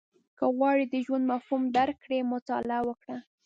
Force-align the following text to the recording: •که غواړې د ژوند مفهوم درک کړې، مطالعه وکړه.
•که 0.37 0.45
غواړې 0.57 0.85
د 0.87 0.95
ژوند 1.05 1.25
مفهوم 1.31 1.63
درک 1.77 1.97
کړې، 2.03 2.29
مطالعه 2.33 2.81
وکړه. 2.87 3.17